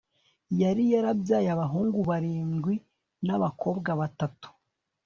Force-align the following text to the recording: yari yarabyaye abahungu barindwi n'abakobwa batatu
yari 0.61 0.83
yarabyaye 0.93 1.47
abahungu 1.55 1.99
barindwi 2.09 2.73
n'abakobwa 3.25 3.89
batatu 4.01 4.47